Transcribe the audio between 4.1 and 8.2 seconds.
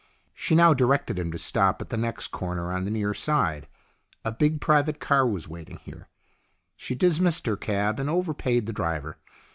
A big private car was waiting here. She dismissed her cab and